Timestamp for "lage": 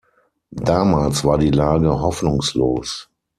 1.51-1.99